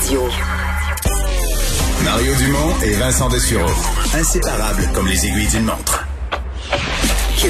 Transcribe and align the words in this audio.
Radio. 0.00 0.22
Mario 2.04 2.32
Dumont 2.36 2.80
et 2.84 2.92
Vincent 2.92 3.28
Dessureau. 3.28 3.70
Inséparables 4.14 4.84
comme 4.94 5.08
les 5.08 5.26
aiguilles 5.26 5.48
d'une 5.48 5.64
montre. 5.64 6.06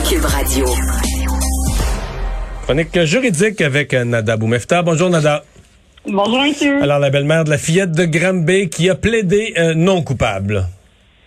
Cube 0.08 0.24
Radio. 0.24 0.64
Chronique 2.64 3.00
juridique 3.04 3.60
avec 3.60 3.92
Nada 3.92 4.38
Boumefta. 4.38 4.82
Bonjour 4.82 5.10
Nada. 5.10 5.44
Bonjour, 6.06 6.40
monsieur. 6.40 6.82
Alors, 6.82 6.98
la 6.98 7.10
belle-mère 7.10 7.44
de 7.44 7.50
la 7.50 7.58
fillette 7.58 7.92
de 7.92 8.06
Granby 8.06 8.70
qui 8.70 8.88
a 8.88 8.94
plaidé 8.94 9.52
euh, 9.58 9.74
non 9.74 10.02
coupable. 10.02 10.68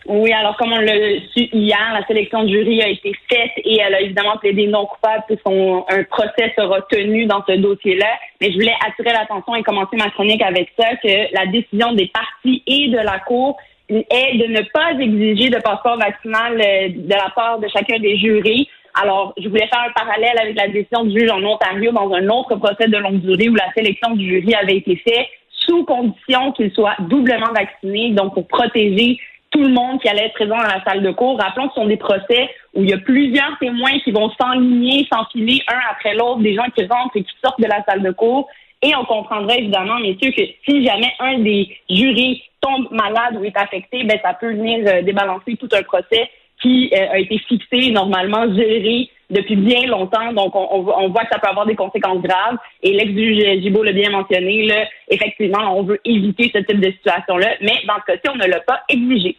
Oui, 0.07 0.31
alors 0.33 0.57
comme 0.57 0.73
on 0.73 0.79
l'a 0.79 0.93
su 1.31 1.47
hier, 1.53 1.77
la 1.93 2.05
sélection 2.07 2.43
de 2.43 2.49
jury 2.49 2.81
a 2.81 2.89
été 2.89 3.11
faite 3.29 3.51
et 3.57 3.79
elle 3.79 3.93
a 3.93 4.01
évidemment 4.01 4.37
plaidé 4.37 4.65
non 4.65 4.87
coupable 4.87 5.23
puisqu'un 5.27 5.83
un 5.87 6.03
procès 6.05 6.51
sera 6.57 6.81
tenu 6.83 7.25
dans 7.25 7.43
ce 7.47 7.53
dossier-là. 7.53 8.07
Mais 8.39 8.51
je 8.51 8.55
voulais 8.55 8.73
attirer 8.85 9.13
l'attention 9.13 9.55
et 9.55 9.63
commencer 9.63 9.95
ma 9.97 10.09
chronique 10.09 10.41
avec 10.41 10.69
ça, 10.77 10.95
que 10.95 11.33
la 11.35 11.45
décision 11.47 11.93
des 11.93 12.07
partis 12.07 12.63
et 12.65 12.87
de 12.87 12.97
la 12.97 13.19
Cour 13.19 13.57
est 13.89 14.37
de 14.37 14.47
ne 14.47 14.61
pas 14.73 14.93
exiger 14.99 15.49
de 15.49 15.59
passeport 15.61 15.97
vaccinal 15.97 16.59
euh, 16.59 16.89
de 16.89 17.13
la 17.13 17.29
part 17.35 17.59
de 17.59 17.67
chacun 17.67 17.99
des 17.99 18.17
jurys. 18.17 18.67
Alors, 19.01 19.33
je 19.37 19.47
voulais 19.47 19.67
faire 19.67 19.85
un 19.87 19.91
parallèle 19.91 20.37
avec 20.39 20.55
la 20.55 20.67
décision 20.67 21.03
du 21.03 21.19
juge 21.19 21.31
en 21.31 21.43
Ontario 21.43 21.91
dans 21.91 22.11
un 22.11 22.27
autre 22.29 22.55
procès 22.55 22.87
de 22.87 22.97
longue 22.97 23.21
durée 23.21 23.49
où 23.49 23.55
la 23.55 23.71
sélection 23.73 24.15
du 24.15 24.27
jury 24.27 24.55
avait 24.55 24.77
été 24.77 24.95
faite 24.97 25.27
sous 25.49 25.85
condition 25.85 26.51
qu'il 26.53 26.71
soit 26.71 26.95
doublement 27.01 27.53
vacciné, 27.53 28.11
donc 28.11 28.33
pour 28.33 28.47
protéger 28.47 29.19
tout 29.51 29.61
le 29.61 29.69
monde 29.69 30.01
qui 30.01 30.07
allait 30.07 30.25
être 30.25 30.33
présent 30.33 30.57
dans 30.57 30.63
la 30.63 30.83
salle 30.83 31.03
de 31.03 31.11
cours. 31.11 31.37
Rappelons 31.39 31.67
que 31.67 31.73
ce 31.75 31.81
sont 31.81 31.87
des 31.87 31.97
procès 31.97 32.49
où 32.73 32.83
il 32.83 32.89
y 32.89 32.93
a 32.93 32.97
plusieurs 32.97 33.57
témoins 33.59 33.99
qui 33.99 34.11
vont 34.11 34.31
s'enligner, 34.39 35.07
s'enfiler 35.11 35.61
un 35.67 35.79
après 35.91 36.15
l'autre, 36.15 36.39
des 36.39 36.55
gens 36.55 36.69
qui 36.75 36.85
rentrent 36.85 37.15
et 37.15 37.23
qui 37.23 37.33
sortent 37.43 37.59
de 37.59 37.67
la 37.67 37.83
salle 37.83 38.01
de 38.01 38.11
cours. 38.11 38.47
Et 38.81 38.95
on 38.95 39.05
comprendrait 39.05 39.59
évidemment, 39.59 39.99
messieurs, 39.99 40.31
que 40.31 40.43
si 40.65 40.85
jamais 40.85 41.13
un 41.19 41.39
des 41.39 41.77
jurys 41.89 42.41
tombe 42.61 42.87
malade 42.91 43.37
ou 43.39 43.43
est 43.43 43.57
affecté, 43.57 44.03
ben 44.03 44.17
ça 44.23 44.33
peut 44.33 44.53
venir 44.53 44.87
euh, 44.87 45.01
débalancer 45.01 45.55
tout 45.57 45.69
un 45.73 45.83
procès 45.83 46.29
qui 46.61 46.91
euh, 46.93 47.11
a 47.11 47.19
été 47.19 47.37
fixé, 47.39 47.91
normalement 47.91 48.53
géré 48.55 49.09
depuis 49.29 49.55
bien 49.55 49.87
longtemps. 49.87 50.33
Donc, 50.33 50.55
on, 50.55 50.85
on, 50.87 51.09
voit 51.09 51.23
que 51.23 51.33
ça 51.33 51.39
peut 51.39 51.47
avoir 51.47 51.65
des 51.65 51.75
conséquences 51.75 52.21
graves. 52.21 52.57
Et 52.83 52.93
l'ex-juge 52.93 53.61
Gibault 53.61 53.83
l'a 53.83 53.93
bien 53.93 54.09
mentionné. 54.09 54.65
Là, 54.65 54.85
effectivement, 55.09 55.77
on 55.77 55.83
veut 55.83 55.99
éviter 56.05 56.51
ce 56.53 56.59
type 56.59 56.79
de 56.79 56.91
situation-là. 56.91 57.55
Mais 57.61 57.81
dans 57.87 57.95
ce 58.01 58.13
cas-ci, 58.13 58.29
on 58.29 58.35
ne 58.35 58.45
l'a 58.45 58.59
pas 58.59 58.81
exigé. 58.89 59.37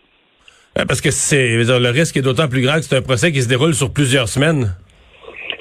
Euh, 0.79 0.85
parce 0.87 1.01
que 1.01 1.11
c'est 1.11 1.57
le 1.57 1.91
risque 1.91 2.17
est 2.17 2.23
d'autant 2.23 2.49
plus 2.49 2.63
grave 2.63 2.81
que 2.81 2.87
c'est 2.87 2.97
un 2.97 3.03
procès 3.03 3.31
qui 3.33 3.43
se 3.43 3.49
déroule 3.49 3.75
sur 3.75 3.93
plusieurs 3.93 4.29
semaines. 4.29 4.75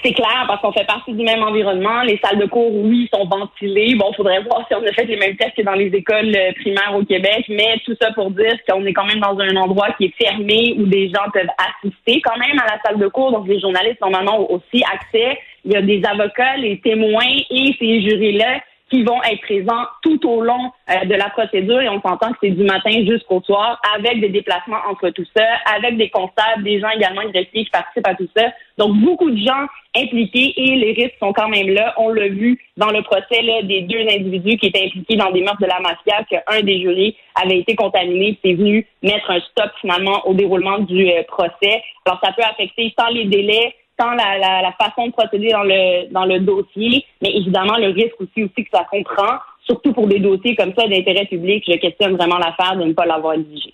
C'est 0.04 0.14
clair 0.14 0.46
parce 0.48 0.62
qu'on 0.62 0.72
fait 0.72 0.86
partie 0.86 1.14
du 1.14 1.24
même 1.24 1.44
environnement. 1.44 2.02
Les 2.02 2.20
salles 2.24 2.40
de 2.40 2.48
cours, 2.48 2.74
oui, 2.74 3.08
sont 3.14 3.26
ventilées. 3.26 3.94
Bon, 3.96 4.12
faudrait 4.14 4.42
voir 4.42 4.66
si 4.68 4.74
on 4.74 4.84
a 4.84 4.92
fait 4.94 5.06
les 5.06 5.18
mêmes 5.18 5.36
tests 5.36 5.56
que 5.56 5.62
dans 5.62 5.74
les 5.74 5.88
écoles 5.88 6.34
euh, 6.36 6.52
primaires 6.60 6.96
au 6.96 7.04
Québec, 7.04 7.46
mais 7.50 7.80
tout 7.86 7.96
ça 8.02 8.12
pour 8.14 8.32
dire 8.32 8.58
qu'on 8.68 8.84
est 8.86 8.94
quand 8.94 9.06
même 9.06 9.20
dans 9.20 9.38
un 9.38 9.56
endroit 9.58 9.90
qui 9.98 10.06
est 10.06 10.24
fermé 10.24 10.74
où 10.78 10.86
des 10.86 11.10
gens 11.10 11.30
peuvent 11.32 11.46
assister 11.58 12.20
quand 12.22 12.38
même 12.38 12.58
à 12.60 12.66
la 12.66 12.80
salle 12.84 13.00
de 13.00 13.08
cours. 13.08 13.32
Donc 13.32 13.48
les 13.48 13.60
journalistes 13.60 14.02
normalement 14.02 14.42
ont 14.42 14.56
aussi 14.56 14.84
accès. 14.92 15.38
Il 15.66 15.74
y 15.74 15.76
a 15.76 15.82
des 15.84 16.02
avocats, 16.04 16.58
les 16.58 16.80
témoins 16.80 17.36
et 17.52 17.76
ces 17.78 18.02
jurys-là 18.02 18.62
qui 18.92 19.04
vont 19.04 19.24
être 19.24 19.42
présents 19.42 19.86
tout 20.02 20.20
au 20.30 20.42
long 20.42 20.72
euh, 20.90 21.06
de 21.06 21.16
la 21.16 21.30
procédure 21.30 21.80
et 21.82 21.88
on 21.88 22.02
s'entend 22.02 22.32
que 22.34 22.38
c'est 22.44 22.50
du 22.50 22.64
matin 22.64 22.92
jusqu'au 23.10 23.42
soir 23.42 23.82
avec 23.96 24.20
des 24.20 24.30
déplacements 24.30 24.82
entre 24.90 25.10
tout 25.12 25.26
ça, 25.36 25.46
avec 25.74 25.98
des 25.98 26.10
constables, 26.10 26.64
des 26.64 26.80
gens 26.80 26.90
également 26.90 27.24
greffiers 27.24 27.64
qui 27.64 27.72
participent 27.72 28.08
à 28.08 28.16
tout 28.16 28.28
ça. 28.36 28.48
Donc 28.78 28.98
beaucoup 28.98 29.32
de 29.32 29.38
gens 29.38 29.66
impliqués 29.96 30.54
et 30.58 30.76
les 30.76 30.92
risques 30.92 31.16
sont 31.20 31.32
quand 31.32 31.48
même 31.48 31.70
là. 31.70 31.94
On 31.98 32.10
l'a 32.10 32.28
vu 32.28 32.60
dans 32.76 32.92
le 32.92 33.02
procès 33.02 33.42
là, 33.42 33.62
des 33.64 33.82
deux 33.82 34.02
individus 34.02 34.58
qui 34.58 34.68
étaient 34.68 34.86
impliqués 34.86 35.16
dans 35.16 35.32
des 35.32 35.42
meurtres 35.42 35.62
de 35.62 35.68
la 35.68 35.80
mafia 35.80 36.24
qu'un 36.30 36.62
des 36.62 36.82
jurés 36.82 37.16
avait 37.42 37.60
été 37.60 37.76
contaminé, 37.76 38.38
c'est 38.44 38.54
venu 38.54 38.86
mettre 39.02 39.32
un 39.32 39.40
stop 39.40 39.72
finalement 39.80 40.28
au 40.28 40.34
déroulement 40.34 40.80
du 40.80 41.10
euh, 41.10 41.24
procès. 41.30 41.82
Alors 42.06 42.20
ça 42.22 42.34
peut 42.34 42.44
affecter 42.44 42.94
tant 42.98 43.08
les 43.10 43.26
délais 43.26 43.74
la, 44.16 44.74
façon 44.80 45.08
de 45.08 45.12
procéder 45.12 45.50
dans 45.52 45.64
le, 45.64 46.12
dans 46.12 46.26
le 46.26 46.40
dossier, 46.40 47.06
mais 47.22 47.32
évidemment 47.36 47.78
le 47.78 47.90
risque 47.90 48.20
aussi, 48.20 48.44
aussi 48.44 48.64
que 48.64 48.70
ça 48.74 48.86
comprend, 48.90 49.38
surtout 49.66 49.94
pour 49.94 50.08
des 50.08 50.20
dossiers 50.20 50.56
comme 50.56 50.74
ça 50.78 50.88
d'intérêt 50.88 51.26
public. 51.26 51.64
Je 51.68 51.78
questionne 51.78 52.16
vraiment 52.16 52.38
l'affaire 52.38 52.78
de 52.78 52.84
ne 52.84 52.94
pas 52.94 53.06
l'avoir 53.06 53.34
exigé. 53.34 53.74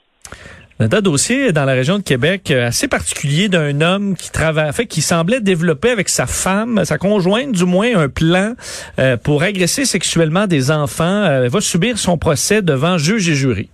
Un 0.80 0.88
dossier 0.90 1.52
dans 1.54 1.66
la 1.66 1.74
région 1.74 1.98
de 1.98 2.04
Québec 2.04 2.52
euh, 2.52 2.68
assez 2.68 2.88
particulier 2.88 3.50
d'un 3.50 3.82
homme 3.82 4.16
qui 4.16 4.32
travaille, 4.32 4.72
fait, 4.74 4.86
qui 4.86 5.02
semblait 5.02 5.42
développer 5.42 5.90
avec 5.90 6.08
sa 6.08 6.28
femme, 6.28 6.86
sa 6.86 7.00
conjointe 7.00 7.52
du 7.52 7.66
moins, 7.66 7.98
un 7.98 8.10
plan 8.10 8.54
euh, 9.00 9.18
pour 9.18 9.42
agresser 9.42 9.86
sexuellement 9.86 10.46
des 10.46 10.70
enfants. 10.70 11.04
Euh, 11.04 11.50
va 11.50 11.62
subir 11.62 11.98
son 11.98 12.20
procès 12.20 12.62
devant 12.62 13.00
juge 13.00 13.28
et 13.28 13.34
jury. 13.34 13.72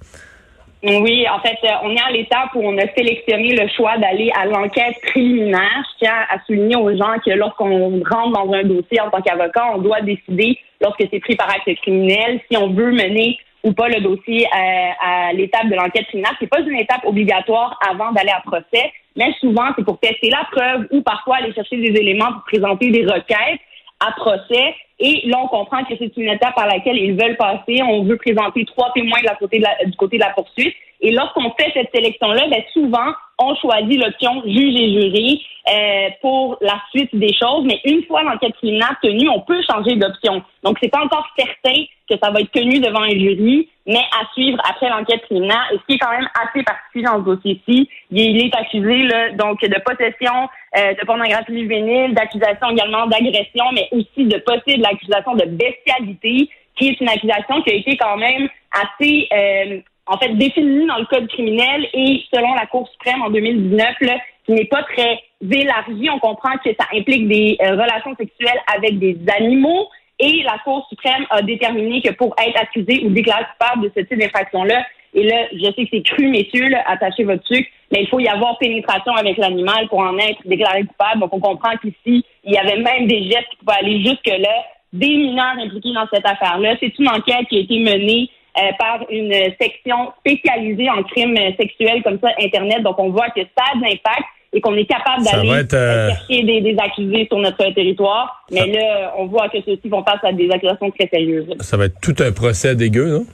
Oui, 0.86 1.26
en 1.30 1.40
fait, 1.40 1.58
euh, 1.64 1.76
on 1.84 1.96
est 1.96 2.02
à 2.02 2.12
l'étape 2.12 2.54
où 2.56 2.62
on 2.62 2.78
a 2.78 2.86
sélectionné 2.94 3.56
le 3.56 3.70
choix 3.70 3.98
d'aller 3.98 4.30
à 4.38 4.46
l'enquête 4.46 5.00
préliminaire. 5.02 5.82
Je 5.94 6.06
tiens 6.06 6.26
à 6.30 6.44
souligner 6.46 6.76
aux 6.76 6.94
gens 6.98 7.16
que 7.26 7.32
lorsqu'on 7.32 8.04
rentre 8.04 8.32
dans 8.34 8.52
un 8.52 8.64
dossier 8.64 9.00
en 9.00 9.10
tant 9.10 9.22
qu'avocat, 9.22 9.72
on 9.76 9.78
doit 9.78 10.02
décider, 10.02 10.60
lorsque 10.82 11.06
c'est 11.10 11.22
pris 11.22 11.38
par 11.38 11.50
acte 11.50 11.74
criminel, 11.82 12.42
si 12.52 12.58
on 12.58 12.74
veut 12.74 12.92
mener 12.92 13.38
ou 13.64 13.72
pas 13.72 13.88
le 13.88 14.02
dossier 14.02 14.46
à, 14.52 14.58
euh, 14.58 15.30
à 15.30 15.34
l'étape 15.34 15.70
de 15.70 15.76
l'enquête 15.76 16.06
criminelle. 16.08 16.36
C'est 16.38 16.50
pas 16.50 16.60
une 16.60 16.76
étape 16.76 17.06
obligatoire 17.06 17.80
avant 17.90 18.12
d'aller 18.12 18.32
à 18.32 18.42
procès, 18.42 18.92
mais 19.16 19.34
souvent 19.40 19.70
c'est 19.78 19.86
pour 19.86 20.00
tester 20.00 20.30
la 20.30 20.46
preuve 20.52 20.88
ou 20.92 21.02
parfois 21.02 21.38
aller 21.38 21.54
chercher 21.54 21.78
des 21.78 21.98
éléments 21.98 22.34
pour 22.34 22.44
présenter 22.44 22.92
des 22.92 23.06
requêtes 23.06 23.62
à 24.06 24.12
procès. 24.12 24.76
Et 25.00 25.22
là, 25.26 25.40
on 25.44 25.48
comprend 25.48 25.84
que 25.84 25.96
c'est 25.98 26.16
une 26.18 26.30
étape 26.30 26.56
par 26.56 26.68
laquelle 26.68 26.98
ils 26.98 27.14
veulent 27.14 27.38
passer. 27.38 27.82
On 27.84 28.04
veut 28.04 28.18
présenter 28.18 28.66
trois 28.66 28.92
témoins 28.94 29.20
de 29.22 29.26
la 29.26 29.36
côté 29.36 29.60
de 29.60 29.64
la, 29.64 29.86
du 29.86 29.96
côté 29.98 30.18
de 30.18 30.24
la 30.24 30.30
poursuite. 30.32 30.74
Et 31.02 31.12
lorsqu'on 31.12 31.52
fait 31.60 31.72
cette 31.74 31.90
sélection-là, 31.94 32.48
ben 32.50 32.64
souvent, 32.72 33.12
on 33.38 33.56
choisit 33.56 34.00
l'option 34.00 34.42
juge 34.46 34.76
et 34.76 34.94
jury 34.94 35.46
euh, 35.70 36.10
pour 36.22 36.58
la 36.62 36.82
suite 36.92 37.14
des 37.14 37.34
choses. 37.34 37.66
Mais 37.66 37.82
une 37.84 38.04
fois 38.06 38.24
l'enquête 38.24 38.54
criminelle 38.54 38.98
tenue, 39.02 39.28
on 39.30 39.42
peut 39.42 39.62
changer 39.70 39.96
d'option. 39.96 40.42
Donc, 40.64 40.78
c'est 40.82 40.90
pas 40.90 41.04
encore 41.04 41.28
certain 41.38 41.84
que 42.10 42.16
ça 42.24 42.32
va 42.32 42.40
être 42.40 42.52
tenu 42.52 42.80
devant 42.80 43.02
un 43.02 43.10
jury, 43.10 43.68
mais 43.86 44.02
à 44.20 44.26
suivre 44.34 44.60
après 44.70 44.90
l'enquête 44.90 45.24
criminelle. 45.24 45.58
Et 45.74 45.78
ce 45.78 45.86
qui 45.88 45.94
est 45.96 46.00
quand 46.00 46.12
même 46.12 46.30
assez 46.42 46.64
particulier 46.64 47.06
dans 47.06 47.18
ce 47.18 47.26
dossier-ci, 47.26 47.90
il 48.12 48.46
est 48.46 48.56
accusé 48.56 49.04
là, 49.04 49.32
donc 49.32 49.62
de 49.62 49.80
possession 49.82 50.50
euh, 50.78 50.94
de 50.94 51.06
pornographie 51.06 51.60
juvénile, 51.60 52.14
d'accusation 52.14 52.70
également 52.72 53.08
d'agression, 53.08 53.66
mais 53.74 53.90
aussi 53.92 54.26
de 54.26 54.38
possible 54.40 54.86
accusation 54.86 55.36
de 55.36 55.46
bestialité, 55.46 56.50
qui 56.78 56.90
est 56.90 57.00
une 57.02 57.10
accusation 57.10 57.62
qui 57.62 57.72
a 57.72 57.76
été 57.76 57.98
quand 57.98 58.18
même 58.18 58.48
assez 58.72 59.28
euh, 59.34 59.80
en 60.08 60.18
fait 60.18 60.30
définie 60.36 60.88
dans 60.88 60.98
le 60.98 61.06
code 61.06 61.28
criminel 61.28 61.88
et 61.94 62.24
selon 62.34 62.54
la 62.56 62.66
Cour 62.66 62.88
suprême 62.90 63.22
en 63.22 63.30
2019, 63.30 63.96
là, 64.02 64.18
qui 64.46 64.54
n'est 64.54 64.66
pas 64.66 64.84
très 64.84 65.20
élargie. 65.52 66.10
On 66.10 66.20
comprend 66.20 66.58
que 66.64 66.70
ça 66.80 66.88
implique 66.94 67.28
des 67.28 67.58
euh, 67.62 67.72
relations 67.72 68.16
sexuelles 68.18 68.60
avec 68.76 69.00
des 69.00 69.18
animaux, 69.36 69.90
et 70.24 70.44
la 70.44 70.58
Cour 70.64 70.86
suprême 70.90 71.26
a 71.30 71.42
déterminé 71.42 72.02
que 72.02 72.14
pour 72.14 72.34
être 72.40 72.60
accusé 72.62 73.04
ou 73.06 73.10
déclaré 73.10 73.44
coupable 73.52 73.84
de 73.84 73.92
ce 73.96 74.02
type 74.02 74.20
d'infraction-là, 74.20 74.86
et 75.14 75.24
là, 75.24 75.48
je 75.52 75.66
sais 75.66 75.84
que 75.84 75.90
c'est 75.92 76.02
cru, 76.02 76.28
messieurs, 76.28 76.70
là, 76.70 76.84
attachez 76.88 77.24
votre 77.24 77.46
sucre, 77.46 77.70
mais 77.92 78.04
il 78.04 78.08
faut 78.08 78.20
y 78.20 78.28
avoir 78.28 78.58
pénétration 78.58 79.14
avec 79.14 79.38
l'animal 79.38 79.88
pour 79.90 80.00
en 80.00 80.18
être 80.18 80.40
déclaré 80.46 80.86
coupable. 80.86 81.20
Donc, 81.20 81.34
on 81.34 81.40
comprend 81.40 81.76
qu'ici, 81.78 82.26
il 82.44 82.54
y 82.54 82.58
avait 82.58 82.78
même 82.78 83.08
des 83.08 83.24
gestes 83.24 83.50
qui 83.52 83.58
pouvaient 83.58 83.78
aller 83.80 84.02
jusque-là, 84.02 84.64
des 84.94 85.10
mineurs 85.10 85.58
impliqués 85.60 85.94
dans 85.94 86.08
cette 86.12 86.26
affaire-là. 86.26 86.76
C'est 86.80 86.98
une 86.98 87.10
enquête 87.10 87.48
qui 87.50 87.58
a 87.58 87.60
été 87.60 87.80
menée 87.80 88.30
euh, 88.58 88.72
par 88.80 89.06
une 89.10 89.34
section 89.60 90.14
spécialisée 90.20 90.90
en 90.90 91.04
crimes 91.04 91.38
sexuels 91.60 92.02
comme 92.02 92.20
ça, 92.20 92.30
Internet. 92.40 92.82
Donc, 92.82 92.98
on 92.98 93.10
voit 93.10 93.30
que 93.30 93.42
ça 93.42 93.66
a 93.72 93.78
de 93.78 93.84
l'impact 93.84 94.26
et 94.54 94.62
qu'on 94.62 94.76
est 94.76 94.86
capable 94.86 95.24
d'aller 95.24 95.66
euh, 95.74 96.10
chercher 96.10 96.44
des, 96.44 96.62
des, 96.62 96.76
accusés 96.78 97.28
sur 97.28 97.40
notre 97.40 97.74
territoire. 97.74 98.46
Mais 98.52 98.68
là, 98.68 99.14
on 99.18 99.26
voit 99.26 99.50
que 99.50 99.58
ceux-ci 99.66 99.90
vont 99.90 100.04
face 100.04 100.24
à 100.24 100.32
des 100.32 100.50
accusations 100.52 100.92
très 100.92 101.08
sérieuses. 101.08 101.48
Ça 101.60 101.76
va 101.76 101.86
être 101.86 102.00
tout 102.02 102.16
un 102.20 102.32
procès 102.32 102.76
dégueu, 102.76 103.10
non? 103.10 103.26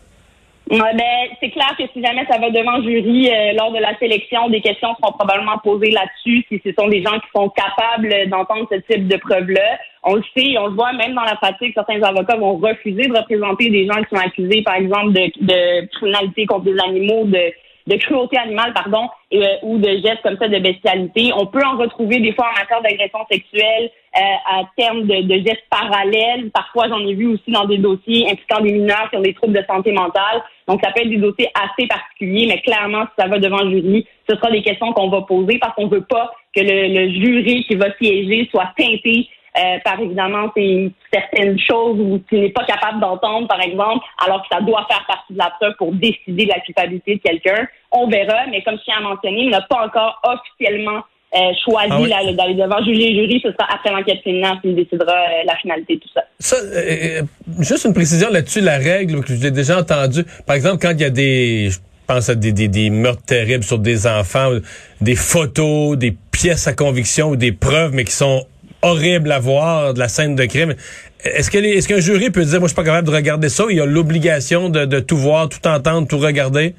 Ouais, 0.71 0.93
ben, 0.93 1.35
c'est 1.39 1.49
clair 1.49 1.73
que 1.79 1.83
si 1.91 2.03
jamais 2.03 2.27
ça 2.29 2.37
va 2.37 2.51
devant 2.51 2.83
jury 2.83 3.27
euh, 3.27 3.53
lors 3.57 3.71
de 3.71 3.79
la 3.79 3.97
sélection, 3.97 4.49
des 4.49 4.61
questions 4.61 4.89
seront 5.01 5.13
probablement 5.13 5.57
posées 5.63 5.89
là-dessus 5.89 6.45
si 6.47 6.61
ce 6.63 6.71
sont 6.79 6.87
des 6.87 7.01
gens 7.01 7.17
qui 7.19 7.27
sont 7.35 7.49
capables 7.49 8.29
d'entendre 8.29 8.67
ce 8.71 8.75
type 8.75 9.07
de 9.07 9.17
preuves-là. 9.17 9.79
On 10.03 10.13
le 10.13 10.23
sait, 10.37 10.59
on 10.59 10.67
le 10.67 10.75
voit 10.75 10.93
même 10.93 11.15
dans 11.15 11.23
la 11.23 11.35
pratique, 11.37 11.73
certains 11.73 12.03
avocats 12.03 12.37
vont 12.37 12.57
refuser 12.57 13.07
de 13.07 13.17
représenter 13.17 13.71
des 13.71 13.87
gens 13.87 13.95
qui 14.03 14.15
sont 14.15 14.21
accusés, 14.23 14.61
par 14.61 14.75
exemple, 14.75 15.11
de, 15.13 15.31
de 15.41 15.87
criminalité 15.87 16.45
contre 16.45 16.65
des 16.65 16.77
animaux, 16.79 17.25
de 17.25 17.51
de 17.89 17.95
cruauté 17.97 18.37
animale, 18.37 18.71
pardon, 18.73 19.09
euh, 19.33 19.45
ou 19.63 19.79
de 19.79 19.89
gestes 19.89 20.21
comme 20.23 20.37
ça 20.37 20.47
de 20.47 20.59
bestialité. 20.59 21.31
On 21.35 21.47
peut 21.47 21.63
en 21.65 21.77
retrouver 21.77 22.19
des 22.19 22.33
fois 22.33 22.47
en 22.49 22.59
matière 22.59 22.81
d'agression 22.81 23.19
sexuelle 23.29 23.89
euh, 24.15 24.19
à 24.45 24.61
terme 24.77 25.03
de, 25.03 25.21
de, 25.23 25.35
gestes 25.35 25.65
parallèles. 25.69 26.51
Parfois, 26.51 26.87
j'en 26.87 26.99
ai 26.99 27.13
vu 27.15 27.25
aussi 27.27 27.51
dans 27.51 27.65
des 27.65 27.79
dossiers 27.79 28.29
impliquant 28.31 28.61
des 28.61 28.73
mineurs 28.73 29.09
qui 29.09 29.17
ont 29.17 29.21
des 29.21 29.33
troubles 29.33 29.53
de 29.53 29.65
santé 29.67 29.91
mentale. 29.91 30.43
Donc, 30.67 30.81
ça 30.83 30.91
peut 30.91 31.01
être 31.01 31.09
des 31.09 31.17
dossiers 31.17 31.49
assez 31.55 31.87
particuliers, 31.87 32.45
mais 32.47 32.61
clairement, 32.61 33.05
si 33.05 33.21
ça 33.21 33.27
va 33.27 33.39
devant 33.39 33.63
le 33.63 33.71
jury, 33.71 34.07
ce 34.29 34.35
sera 34.35 34.51
des 34.51 34.61
questions 34.61 34.93
qu'on 34.93 35.09
va 35.09 35.21
poser 35.23 35.57
parce 35.57 35.73
qu'on 35.73 35.87
veut 35.87 36.05
pas 36.05 36.31
que 36.55 36.61
le, 36.61 36.87
le, 36.93 37.09
jury 37.11 37.65
qui 37.65 37.75
va 37.75 37.87
siéger 37.97 38.47
soit 38.51 38.71
teinté 38.77 39.27
euh, 39.59 39.79
par 39.83 39.99
évidemment 39.99 40.51
c'est 40.55 40.91
certaines 41.11 41.59
choses 41.59 41.99
où 41.99 42.19
tu 42.29 42.39
n'es 42.39 42.49
pas 42.49 42.63
capable 42.65 42.99
d'entendre, 42.99 43.47
par 43.47 43.61
exemple, 43.61 44.05
alors 44.23 44.41
que 44.41 44.47
ça 44.51 44.61
doit 44.61 44.85
faire 44.89 45.05
partie 45.07 45.33
de 45.33 45.37
la 45.37 45.51
preuve 45.59 45.73
pour 45.77 45.91
décider 45.93 46.45
de 46.45 46.49
la 46.49 46.59
culpabilité 46.59 47.15
de 47.15 47.21
quelqu'un. 47.21 47.67
On 47.91 48.07
verra, 48.07 48.47
mais 48.49 48.61
comme 48.63 48.77
je 48.77 48.83
tiens 48.83 48.97
à 48.99 49.01
mentionner, 49.01 49.43
il 49.43 49.49
n'a 49.49 49.61
pas 49.61 49.85
encore 49.85 50.21
officiellement 50.23 51.01
euh, 51.35 51.51
choisi 51.63 52.11
ah 52.11 52.33
d'aller 52.33 52.55
devant 52.55 52.83
juger 52.83 53.13
jury. 53.13 53.39
Ce 53.43 53.51
sera 53.51 53.67
après 53.73 53.91
l'enquête 53.91 54.21
féminine 54.23 54.59
qu'il 54.61 54.75
décidera 54.75 55.13
euh, 55.13 55.43
la 55.45 55.55
finalité 55.57 55.95
de 55.95 55.99
tout 55.99 56.09
ça. 56.13 56.23
Ça, 56.39 56.55
juste 57.59 57.85
une 57.85 57.93
précision 57.93 58.29
là-dessus, 58.31 58.61
la 58.61 58.77
règle 58.77 59.23
que 59.23 59.35
j'ai 59.35 59.51
déjà 59.51 59.79
entendue. 59.79 60.23
Par 60.47 60.55
exemple, 60.55 60.77
quand 60.81 60.91
il 60.91 61.01
y 61.01 61.05
a 61.05 61.09
des, 61.09 61.69
je 61.69 61.79
pense 62.07 62.29
à 62.29 62.35
des, 62.35 62.51
des, 62.51 62.67
des 62.67 62.89
meurtres 62.89 63.25
terribles 63.25 63.63
sur 63.63 63.77
des 63.77 64.07
enfants, 64.07 64.51
des 65.01 65.15
photos, 65.15 65.97
des 65.97 66.15
pièces 66.31 66.67
à 66.67 66.73
conviction 66.73 67.29
ou 67.29 67.35
des 67.35 67.51
preuves, 67.51 67.93
mais 67.93 68.05
qui 68.05 68.13
sont 68.13 68.45
horrible 68.81 69.31
à 69.31 69.39
voir 69.39 69.93
de 69.93 69.99
la 69.99 70.07
scène 70.07 70.35
de 70.35 70.45
crime. 70.45 70.75
Est-ce 71.23 71.55
est 71.57 71.87
qu'un 71.87 71.99
jury 71.99 72.29
peut 72.29 72.43
dire, 72.43 72.59
moi, 72.59 72.67
je 72.67 72.73
suis 72.73 72.75
pas 72.75 72.83
capable 72.83 73.07
de 73.07 73.13
regarder 73.13 73.49
ça, 73.49 73.65
il 73.69 73.79
a 73.81 73.85
l'obligation 73.85 74.69
de, 74.69 74.99
tout 74.99 75.17
voir, 75.17 75.49
tout 75.49 75.67
entendre, 75.67 76.07
tout 76.07 76.17
regarder? 76.17 76.75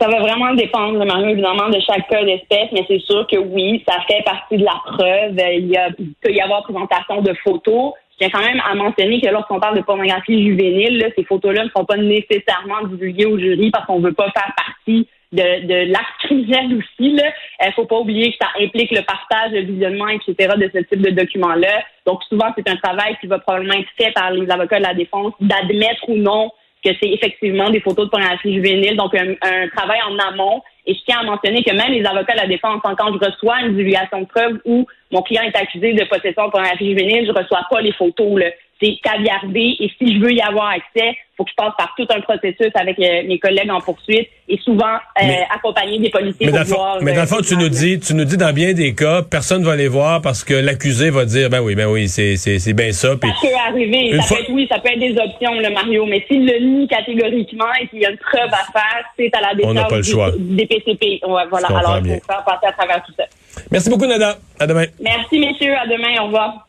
Ça 0.00 0.08
va 0.08 0.18
vraiment 0.18 0.52
dépendre, 0.54 1.04
Mario, 1.04 1.28
évidemment, 1.28 1.68
de 1.68 1.78
chaque 1.86 2.08
cas 2.08 2.24
d'espèce, 2.24 2.68
mais 2.72 2.84
c'est 2.88 2.98
sûr 2.98 3.26
que 3.30 3.38
oui, 3.38 3.82
ça 3.88 3.94
fait 4.08 4.24
partie 4.24 4.56
de 4.56 4.64
la 4.64 4.80
preuve. 4.84 5.38
Il, 5.56 5.68
y 5.68 5.76
a, 5.76 5.88
peut 6.20 6.32
y 6.32 6.40
avoir 6.40 6.64
présentation 6.64 7.22
de 7.22 7.32
photos. 7.44 7.92
Je 8.12 8.18
tiens 8.18 8.30
quand 8.32 8.44
même 8.44 8.60
à 8.68 8.74
mentionner 8.74 9.20
que 9.20 9.28
lorsqu'on 9.28 9.60
parle 9.60 9.76
de 9.76 9.82
pornographie 9.82 10.44
juvénile, 10.44 11.12
ces 11.16 11.24
photos-là 11.24 11.64
ne 11.64 11.70
sont 11.70 11.84
pas 11.84 11.96
nécessairement 11.96 12.86
divulguées 12.88 13.26
au 13.26 13.38
jury 13.38 13.70
parce 13.70 13.86
qu'on 13.86 14.00
ne 14.00 14.06
veut 14.06 14.14
pas 14.14 14.30
faire 14.32 14.52
partie 14.56 15.08
de, 15.34 15.66
de 15.66 15.92
l'acte 15.92 16.18
criminel 16.20 16.74
aussi. 16.78 17.10
Il 17.10 17.14
ne 17.14 17.72
faut 17.72 17.84
pas 17.84 17.98
oublier 17.98 18.32
que 18.32 18.38
ça 18.40 18.50
implique 18.60 18.90
le 18.90 19.02
partage, 19.02 19.52
le 19.52 19.62
visionnement, 19.62 20.08
etc. 20.08 20.54
de 20.56 20.70
ce 20.72 20.78
type 20.84 21.02
de 21.02 21.10
documents-là. 21.10 21.82
Donc 22.06 22.22
souvent, 22.24 22.46
c'est 22.56 22.68
un 22.68 22.76
travail 22.76 23.16
qui 23.20 23.26
va 23.26 23.38
probablement 23.38 23.74
être 23.74 23.90
fait 23.98 24.12
par 24.12 24.30
les 24.30 24.50
avocats 24.50 24.78
de 24.78 24.84
la 24.84 24.94
défense 24.94 25.32
d'admettre 25.40 26.08
ou 26.08 26.16
non 26.16 26.50
que 26.84 26.90
c'est 27.02 27.08
effectivement 27.08 27.70
des 27.70 27.80
photos 27.80 28.04
de 28.06 28.10
pornographie 28.10 28.54
juvénile, 28.54 28.96
donc 28.96 29.14
un, 29.14 29.68
travail 29.74 30.00
en 30.06 30.18
amont. 30.18 30.62
Et 30.86 30.92
je 30.92 31.00
tiens 31.06 31.20
à 31.20 31.22
mentionner 31.24 31.64
que 31.64 31.74
même 31.74 31.92
les 31.92 32.04
avocats 32.04 32.34
de 32.34 32.40
la 32.40 32.46
défense, 32.46 32.82
quand 32.82 33.12
je 33.12 33.26
reçois 33.26 33.62
une 33.62 33.74
divulgation 33.74 34.20
de 34.20 34.26
preuve 34.26 34.60
où 34.66 34.86
mon 35.10 35.22
client 35.22 35.42
est 35.44 35.56
accusé 35.56 35.94
de 35.94 36.04
possession 36.04 36.46
de 36.46 36.50
pornographie 36.50 36.90
juvénile, 36.90 37.26
je 37.26 37.32
reçois 37.32 37.66
pas 37.70 37.80
les 37.80 37.92
photos. 37.92 38.38
Là 38.38 38.50
c'est 38.80 38.96
caviardé 39.02 39.76
et 39.78 39.90
si 39.98 40.14
je 40.14 40.20
veux 40.20 40.32
y 40.32 40.40
avoir 40.40 40.70
accès, 40.70 41.16
faut 41.36 41.44
que 41.44 41.50
je 41.50 41.56
passe 41.56 41.72
par 41.76 41.92
tout 41.96 42.06
un 42.10 42.20
processus 42.20 42.70
avec 42.74 42.98
euh, 42.98 43.22
mes 43.26 43.38
collègues 43.38 43.70
en 43.70 43.80
poursuite 43.80 44.28
et 44.48 44.58
souvent 44.58 44.94
euh, 45.20 45.26
accompagner 45.54 45.98
des 45.98 46.10
policiers 46.10 46.46
mais 46.46 46.64
pour 46.64 46.76
voir. 46.76 46.98
Mais 47.02 47.12
dans 47.12 47.22
le 47.22 47.26
fond, 47.26 47.40
tu 47.40 47.56
nous 47.56 47.68
dis, 47.68 47.98
tu 47.98 48.14
nous 48.14 48.24
dis 48.24 48.36
dans 48.36 48.52
bien 48.52 48.72
des 48.72 48.94
cas, 48.94 49.22
personne 49.22 49.64
va 49.64 49.74
les 49.76 49.88
voir 49.88 50.22
parce 50.22 50.44
que 50.44 50.54
l'accusé 50.54 51.10
va 51.10 51.24
dire, 51.24 51.50
ben 51.50 51.60
oui, 51.60 51.74
ben 51.74 51.86
oui, 51.86 52.08
c'est 52.08 52.36
c'est 52.36 52.58
c'est 52.58 52.72
bien 52.72 52.92
ça. 52.92 53.10
Ça 53.10 53.16
peut 53.16 53.28
arriver. 53.66 54.20
Ça 54.20 54.34
peut 54.34 54.40
être, 54.40 54.50
oui, 54.50 54.66
ça 54.70 54.78
peut 54.78 54.90
être 54.90 55.00
des 55.00 55.16
options, 55.18 55.54
le 55.54 55.70
Mario. 55.72 56.06
Mais 56.06 56.24
s'il 56.28 56.46
le 56.46 56.58
nie 56.58 56.88
catégoriquement 56.88 57.72
et 57.80 57.88
qu'il 57.88 58.00
y 58.00 58.06
a 58.06 58.10
une 58.10 58.18
preuve 58.18 58.52
à 58.52 58.72
faire, 58.72 59.04
c'est 59.18 59.34
à 59.34 59.40
la 59.40 59.54
décharge 59.54 60.36
des, 60.38 60.66
PCP. 60.66 61.20
Ouais, 61.26 61.42
voilà. 61.50 61.68
Alors, 61.68 61.98
il 61.98 62.14
faut 62.14 62.26
faire 62.26 62.44
passer 62.44 62.66
à 62.66 62.72
travers 62.72 63.02
tout 63.04 63.12
ça. 63.16 63.24
Merci 63.70 63.90
beaucoup, 63.90 64.06
Nada. 64.06 64.38
À 64.58 64.66
demain. 64.66 64.86
Merci, 65.00 65.38
messieurs. 65.38 65.74
À 65.76 65.86
demain. 65.86 66.22
Au 66.22 66.26
revoir. 66.26 66.66